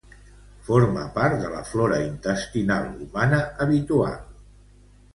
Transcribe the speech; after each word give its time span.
Forma 0.69 1.03
part 1.17 1.35
de 1.43 1.51
la 1.57 1.61
flora 1.73 2.01
intestinal 2.07 2.91
humana 3.07 3.45
habitual. 3.67 4.21